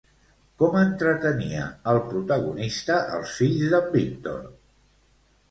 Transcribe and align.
Com 0.61 0.77
entretenia 0.77 1.65
el 1.91 1.99
protagonista 2.13 2.97
els 3.19 3.35
fills 3.43 3.71
d'en 3.77 3.87
Víctor? 4.01 4.43